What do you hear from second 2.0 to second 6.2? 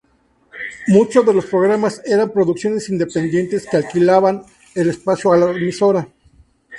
eran producciones independientes que alquilaban el espacio a la emisora.